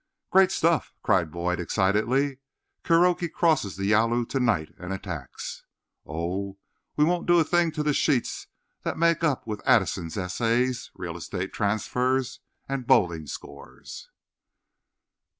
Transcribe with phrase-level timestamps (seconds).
[0.31, 2.39] "Great stuff!" cried Boyd excitedly.
[2.83, 5.63] "Kuroki crosses the Yalu to night and attacks.
[6.07, 6.57] Oh,
[6.95, 8.47] we won't do a thing to the sheets
[8.81, 14.09] that make up with Addison's essays, real estate transfers, and bowling scores!"